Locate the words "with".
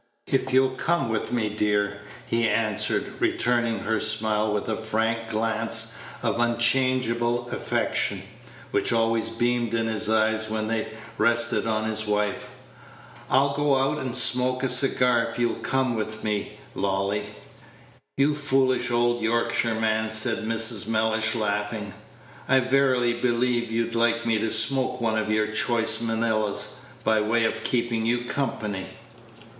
1.09-1.31, 4.51-4.67, 15.95-16.23